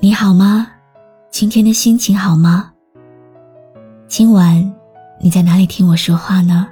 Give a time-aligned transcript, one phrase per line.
[0.00, 0.70] 你好吗？
[1.28, 2.72] 今天的心情好吗？
[4.06, 4.72] 今晚
[5.20, 6.68] 你在哪里听我说话呢？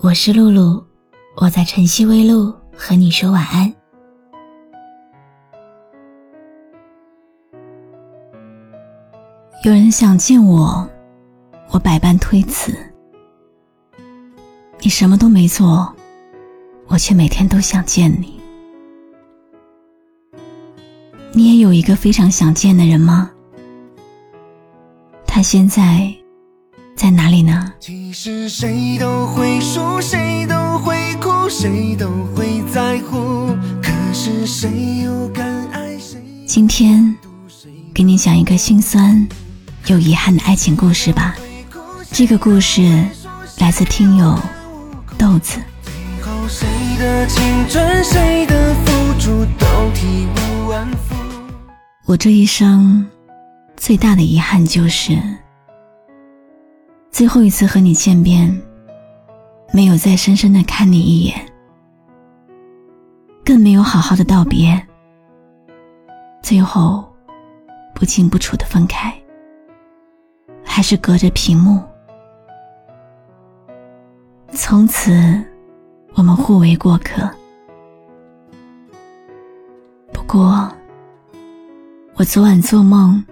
[0.00, 0.82] 我是露露，
[1.36, 3.70] 我在晨曦微露和你说晚安。
[9.62, 10.88] 有人想见我，
[11.72, 12.74] 我百般推辞。
[14.80, 15.94] 你什么都没做，
[16.86, 18.35] 我却每天都想见你。
[21.36, 23.30] 你也有一个非常想见的人吗？
[25.26, 26.10] 他现在
[26.96, 27.74] 在哪里呢？
[27.78, 33.54] 其实谁都会输，谁都会哭，谁都会在乎。
[33.82, 36.18] 可是谁又敢爱谁？
[36.46, 37.14] 今天
[37.92, 39.28] 给你讲一个心酸
[39.88, 41.36] 又遗憾的爱情故事吧。
[42.12, 43.04] 这个故事
[43.58, 44.40] 来自听友
[45.18, 45.60] 豆子。
[45.84, 46.66] 最后谁
[46.98, 51.15] 的青春，谁的付出都体无完肤。
[52.06, 53.04] 我这一生
[53.76, 55.20] 最大的遗憾就是，
[57.10, 58.48] 最后一次和你见面，
[59.72, 61.34] 没有再深深的看你一眼，
[63.44, 64.80] 更没有好好的道别，
[66.44, 67.04] 最后
[67.92, 69.12] 不清不楚的分开，
[70.64, 71.82] 还是隔着屏幕。
[74.52, 75.44] 从此，
[76.14, 77.28] 我们互为过客。
[80.12, 80.72] 不过。
[82.18, 83.22] 我昨晚做梦，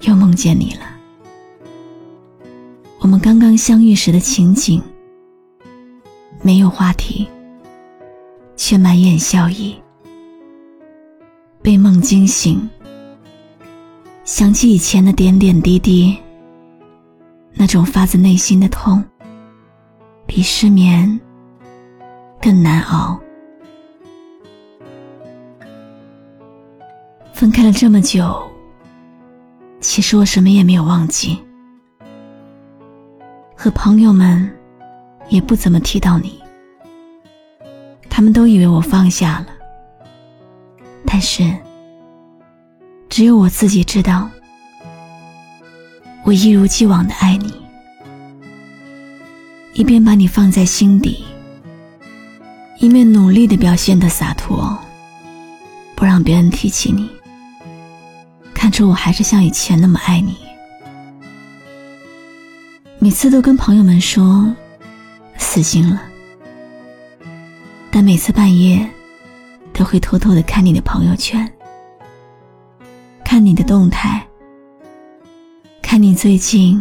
[0.00, 0.80] 又梦见你了。
[3.00, 4.82] 我们刚刚相遇时的情景，
[6.40, 7.28] 没有话题，
[8.56, 9.76] 却满眼笑意。
[11.60, 12.66] 被梦惊醒，
[14.24, 16.16] 想起以前的点点滴滴，
[17.52, 19.04] 那种发自内心的痛，
[20.24, 21.20] 比失眠
[22.40, 23.20] 更难熬。
[27.38, 28.50] 分开了这么久，
[29.78, 31.38] 其实我什么也没有忘记，
[33.54, 34.52] 和朋友们
[35.28, 36.42] 也不怎么提到你，
[38.10, 39.46] 他们都以为我放下了，
[41.06, 41.48] 但是
[43.08, 44.28] 只有我自己知道，
[46.24, 47.54] 我一如既往的爱你，
[49.74, 51.24] 一边把你放在心底，
[52.80, 54.76] 一面努力的表现的洒脱，
[55.94, 57.08] 不让别人提起你。
[58.78, 60.36] 看出我还是像以前那么爱你，
[63.00, 64.54] 每次都跟朋友们说
[65.36, 66.00] 死心了，
[67.90, 68.88] 但每次半夜
[69.72, 71.52] 都会偷偷的看你的朋友圈，
[73.24, 74.24] 看你的动态，
[75.82, 76.80] 看你最近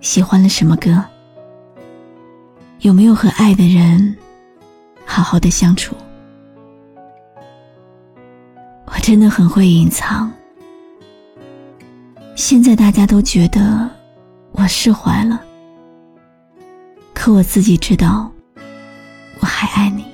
[0.00, 1.04] 喜欢了什么歌，
[2.78, 4.16] 有没有和爱的人
[5.04, 5.96] 好好的相处。
[8.84, 10.32] 我真的很会隐藏。
[12.46, 13.88] 现在大家都觉得
[14.52, 15.40] 我释怀了，
[17.14, 18.30] 可我自己知道，
[19.40, 20.04] 我还爱你。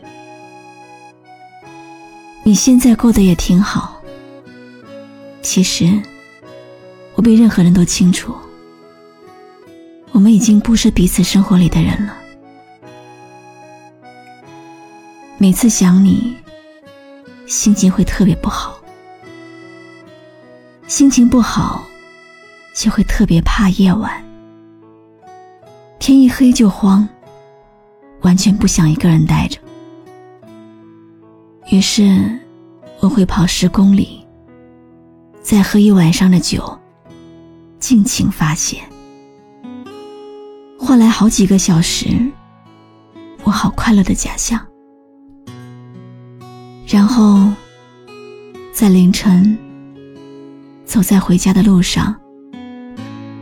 [2.45, 4.01] 你现在过得也挺好。
[5.43, 6.01] 其实，
[7.17, 8.33] 我比任何人都清楚，
[10.13, 12.17] 我们已经不是彼此生活里的人了。
[15.37, 16.37] 每次想你，
[17.49, 18.81] 心情会特别不好，
[20.87, 21.85] 心情不好。
[22.81, 24.11] 就会特别怕夜晚，
[25.99, 27.07] 天一黑就慌，
[28.23, 29.61] 完全不想一个人待着。
[31.71, 32.41] 于是，
[33.01, 34.27] 我会跑十公里，
[35.43, 36.75] 再喝一晚上的酒，
[37.79, 38.79] 尽情发泄，
[40.79, 42.09] 换来好几个小时
[43.45, 44.59] 我好快乐的假象。
[46.87, 47.47] 然后，
[48.73, 49.59] 在凌晨，
[50.87, 52.19] 走在回家的路上。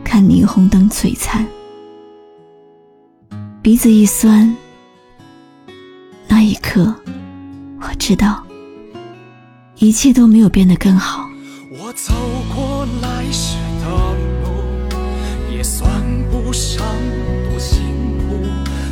[0.09, 1.45] 看霓虹灯璀璨，
[3.61, 4.51] 鼻子一酸，
[6.27, 6.95] 那一刻，
[7.79, 8.43] 我知道
[9.75, 11.29] 一切都没有变得更好。
[11.79, 12.15] 我走
[12.55, 13.87] 过来时的
[14.41, 15.87] 路，也算
[16.31, 16.83] 不上
[17.47, 17.83] 多辛
[18.17, 18.47] 苦，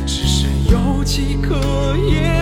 [0.06, 2.37] 只是有几个夜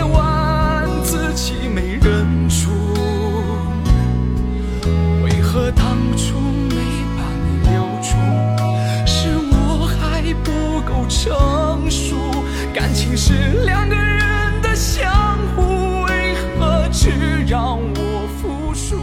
[13.17, 13.33] 是
[13.65, 15.11] 两个人的相
[15.55, 15.63] 互，
[16.03, 17.09] 为何只
[17.47, 18.99] 让我服输？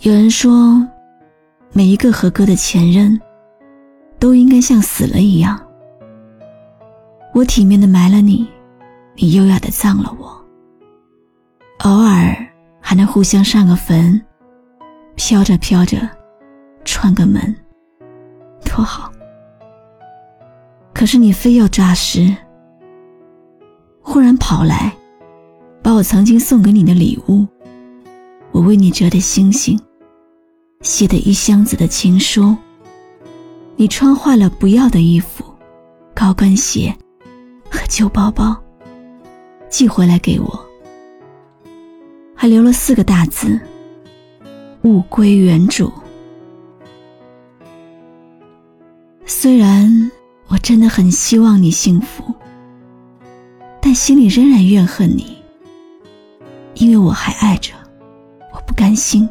[0.00, 0.84] 有人说，
[1.72, 3.20] 每一个合格的前任，
[4.18, 5.56] 都应该像死了一样。
[7.32, 8.48] 我体面的埋了你，
[9.14, 10.26] 你优雅的葬了我，
[11.84, 12.36] 偶尔
[12.80, 14.20] 还能互相上个坟，
[15.14, 15.96] 飘着飘着，
[16.84, 17.54] 串个门，
[18.64, 19.12] 多好。
[20.96, 22.34] 可是你非要诈尸，
[24.00, 24.96] 忽然跑来，
[25.82, 27.46] 把我曾经送给你的礼物，
[28.50, 29.78] 我为你折的星星，
[30.80, 32.56] 写的一箱子的情书，
[33.76, 35.44] 你穿坏了不要的衣服，
[36.14, 36.96] 高跟鞋
[37.70, 38.56] 和旧包包，
[39.68, 40.66] 寄回来给我，
[42.34, 43.60] 还留了四个大字：
[44.84, 45.92] 物归原主。
[49.26, 50.10] 虽然。
[50.48, 52.34] 我真的很希望你幸福，
[53.80, 55.36] 但心里仍然怨恨你，
[56.74, 57.72] 因为我还爱着，
[58.52, 59.28] 我不甘心。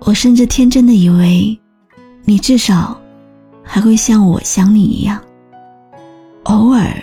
[0.00, 1.58] 我甚至天真的以为，
[2.24, 2.98] 你至少
[3.64, 5.20] 还会像我想你一样，
[6.44, 7.02] 偶尔、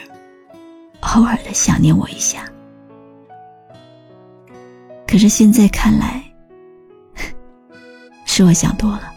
[1.01, 2.45] 偶尔的想念我一下。
[5.05, 6.23] 可是现在看来，
[8.25, 9.14] 是我想多了。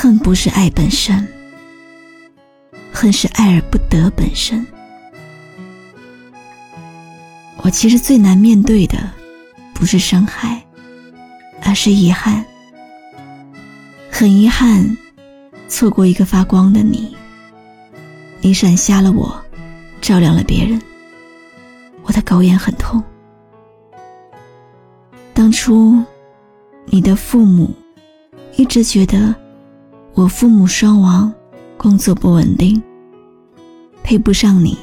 [0.00, 1.26] 恨不是爱本身，
[2.92, 4.64] 恨是爱而不得本身。
[7.56, 8.96] 我其实最难面对的，
[9.74, 10.64] 不是伤害，
[11.62, 12.44] 而是遗憾。
[14.08, 14.96] 很遗憾，
[15.66, 17.16] 错过一个发光的你。
[18.40, 19.36] 你闪瞎了我，
[20.00, 20.80] 照亮了别人。
[22.04, 23.02] 我的狗眼很痛。
[25.34, 26.00] 当初，
[26.86, 27.74] 你的父母
[28.54, 29.34] 一直觉得。
[30.18, 31.32] 我父母双亡，
[31.76, 32.82] 工作不稳定，
[34.02, 34.76] 配不上你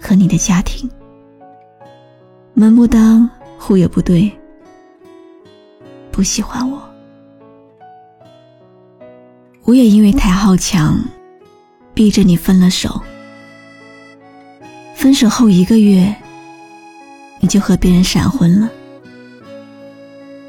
[0.00, 0.88] 和你的家庭，
[2.54, 3.28] 门不当
[3.58, 4.30] 户也不对，
[6.12, 6.80] 不喜欢我。
[9.64, 10.96] 我也因为太好强，
[11.92, 13.02] 逼着你分了手。
[14.94, 16.14] 分手后一个月，
[17.40, 18.70] 你就和别人闪婚了，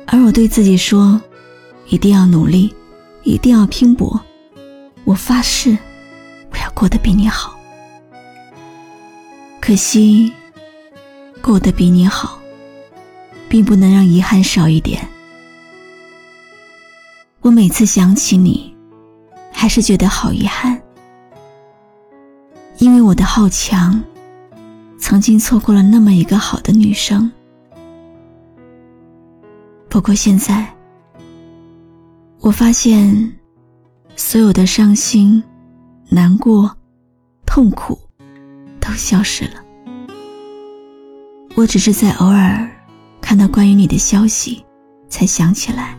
[0.06, 1.20] 而我对自己说，
[1.88, 2.72] 一定要努力，
[3.24, 4.22] 一定要拼搏。
[5.08, 5.78] 我发誓，
[6.52, 7.58] 我要过得比你好。
[9.62, 10.34] 可惜，
[11.42, 12.38] 过得比你好，
[13.48, 15.08] 并不能让遗憾少一点。
[17.40, 18.76] 我每次想起你，
[19.50, 20.78] 还是觉得好遗憾，
[22.78, 24.04] 因为我的好强，
[25.00, 27.32] 曾经错过了那么一个好的女生。
[29.88, 30.68] 不过现在，
[32.42, 33.34] 我发现。
[34.20, 35.42] 所有的伤心、
[36.10, 36.76] 难过、
[37.46, 37.98] 痛苦
[38.82, 39.64] 都消失了。
[41.56, 42.68] 我只是在偶尔
[43.22, 44.66] 看到关于你的消息，
[45.08, 45.96] 才想起来，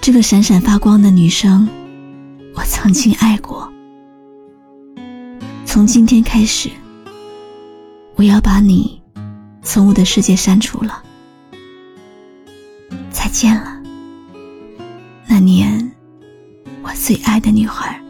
[0.00, 1.68] 这个闪闪发光的女生，
[2.54, 3.70] 我曾经爱过。
[5.66, 6.70] 从今天开始，
[8.14, 9.02] 我要把你
[9.62, 11.02] 从我的世界删除了。
[13.10, 13.82] 再见了，
[15.26, 15.77] 那年。
[16.98, 18.07] 最爱的女孩。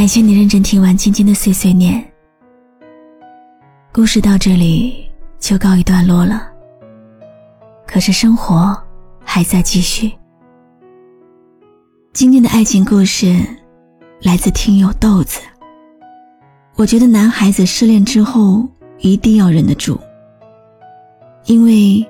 [0.00, 2.02] 感谢你认真听完今天的碎碎念。
[3.92, 5.06] 故事到这里
[5.38, 6.50] 就告一段落了。
[7.86, 8.74] 可是生活
[9.22, 10.10] 还在继续。
[12.14, 13.44] 今天的爱情故事
[14.22, 15.38] 来自听友豆子。
[16.76, 18.66] 我觉得男孩子失恋之后
[19.00, 20.00] 一定要忍得住，
[21.44, 22.02] 因为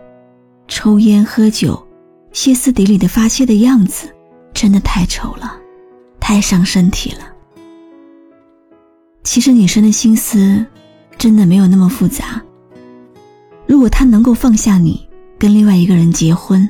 [0.68, 1.84] 抽烟喝酒、
[2.30, 4.08] 歇斯底里的发泄的样子
[4.54, 5.58] 真的太丑了，
[6.20, 7.26] 太伤身体了。
[9.22, 10.64] 其实女生的心思，
[11.18, 12.40] 真的没有那么复杂。
[13.66, 15.06] 如果他能够放下你，
[15.38, 16.68] 跟另外一个人结婚，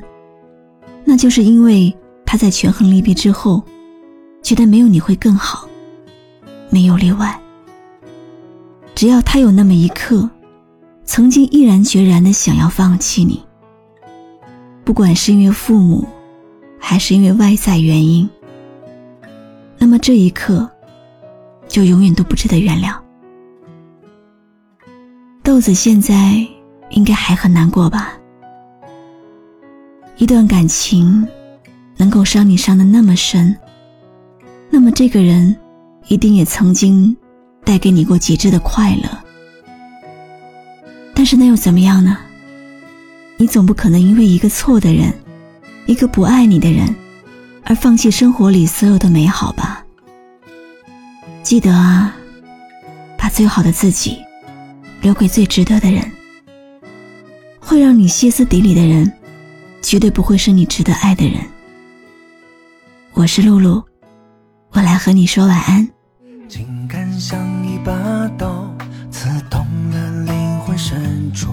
[1.03, 3.63] 那就是因为他在权衡利弊之后，
[4.43, 5.67] 觉得没有你会更好，
[6.69, 7.39] 没有例外。
[8.93, 10.29] 只要他有那么一刻，
[11.05, 13.41] 曾经毅然决然的想要放弃你，
[14.83, 16.05] 不管是因为父母，
[16.77, 18.29] 还是因为外在原因，
[19.77, 20.69] 那么这一刻。
[21.71, 22.93] 就永远都不值得原谅。
[25.41, 26.45] 豆子现在
[26.89, 28.11] 应该还很难过吧？
[30.17, 31.25] 一段感情
[31.95, 33.55] 能够伤你伤的那么深，
[34.69, 35.55] 那么这个人
[36.07, 37.15] 一定也曾经
[37.63, 39.09] 带给你过极致的快乐。
[41.13, 42.17] 但是那又怎么样呢？
[43.37, 45.11] 你总不可能因为一个错的人，
[45.85, 46.93] 一个不爱你的人，
[47.63, 49.80] 而放弃生活里所有的美好吧？
[51.51, 52.15] 记得啊，
[53.17, 54.17] 把最好的自己
[55.01, 56.01] 留给最值得的人。
[57.59, 59.11] 会让你歇斯底里的人，
[59.81, 61.41] 绝对不会是你值得爱的人。
[63.11, 63.83] 我是露露，
[64.69, 65.85] 我来和你说晚安。
[66.47, 67.91] 情感像一把
[68.37, 68.65] 刀，
[69.11, 71.49] 刺痛了灵魂深处；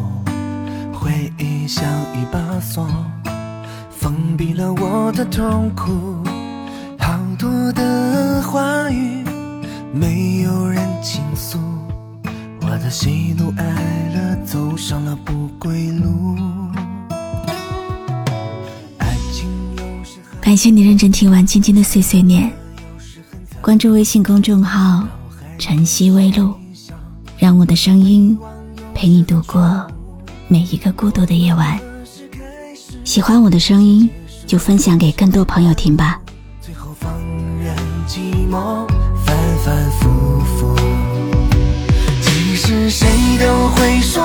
[0.95, 2.87] 回忆像一把锁，
[3.91, 6.23] 封闭了我的痛苦。
[7.01, 9.18] 好多的话语，
[9.93, 11.59] 没有人倾诉。
[12.63, 16.37] 我的喜怒哀乐走上了不归路。
[20.41, 22.51] 感谢你认真听完今天的碎碎念，
[23.61, 25.07] 关注微信公众号
[25.59, 26.55] “晨曦微露”，
[27.39, 28.39] 让我的声音
[28.95, 29.87] 陪你度过
[30.47, 31.79] 每一个孤独的夜晚。
[33.05, 34.09] 喜欢我的声音，
[34.47, 36.19] 就分享给更多朋友听吧。
[36.63, 37.13] 最后放
[37.59, 37.77] 任
[38.07, 38.87] 寂寞
[39.69, 40.75] 反反复复。
[42.55, 43.07] 是谁
[43.39, 44.18] 都会说，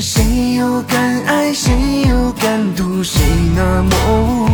[0.00, 1.72] 谁又敢爱，谁
[2.08, 3.20] 又敢赌，谁
[3.54, 4.53] 那么无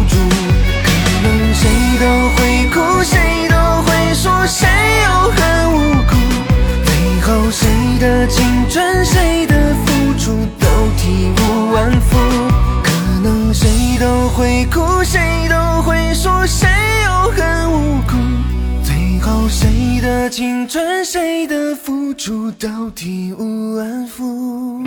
[20.31, 24.81] 青春，谁的付出都体无完肤。